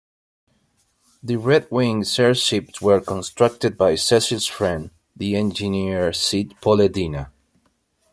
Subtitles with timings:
[1.21, 7.29] The Red Wings' airships were constructed by Cecil's friend, the engineer Cid Pollendina.